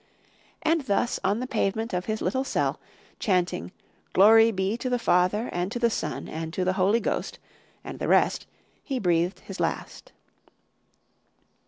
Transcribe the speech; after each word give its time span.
And 0.63 0.81
thus 0.87 1.19
on 1.23 1.41
the 1.41 1.45
pavement 1.45 1.93
of 1.93 2.05
his 2.05 2.23
little 2.23 2.43
cell, 2.43 2.79
chanting 3.19 3.71
'Glory 4.13 4.49
be 4.51 4.75
to 4.77 4.89
the 4.89 4.97
Father, 4.97 5.47
and 5.53 5.71
to 5.71 5.77
the 5.77 5.91
Son, 5.91 6.27
and 6.27 6.51
to 6.55 6.65
the 6.65 6.73
Holy 6.73 6.99
Ghost,' 6.99 7.37
and 7.83 7.99
the 7.99 8.07
rest, 8.07 8.47
he 8.83 8.97
breathed 8.97 9.41
his 9.41 9.59
last. 9.59 10.11